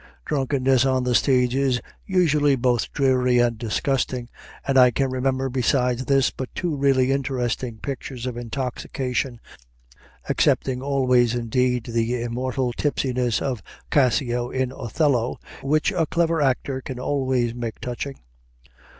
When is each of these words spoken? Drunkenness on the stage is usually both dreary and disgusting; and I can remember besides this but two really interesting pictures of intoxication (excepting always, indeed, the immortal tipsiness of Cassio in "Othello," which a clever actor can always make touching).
Drunkenness 0.25 0.83
on 0.83 1.03
the 1.03 1.13
stage 1.13 1.53
is 1.53 1.79
usually 2.07 2.55
both 2.55 2.91
dreary 2.91 3.37
and 3.37 3.55
disgusting; 3.55 4.29
and 4.65 4.75
I 4.75 4.89
can 4.89 5.11
remember 5.11 5.47
besides 5.47 6.05
this 6.05 6.31
but 6.31 6.49
two 6.55 6.75
really 6.75 7.11
interesting 7.11 7.77
pictures 7.77 8.25
of 8.25 8.35
intoxication 8.35 9.39
(excepting 10.27 10.81
always, 10.81 11.35
indeed, 11.35 11.83
the 11.83 12.19
immortal 12.23 12.73
tipsiness 12.73 13.43
of 13.43 13.61
Cassio 13.91 14.49
in 14.49 14.71
"Othello," 14.75 15.37
which 15.61 15.91
a 15.91 16.07
clever 16.07 16.41
actor 16.41 16.81
can 16.81 16.97
always 16.99 17.53
make 17.53 17.77
touching). 17.79 18.15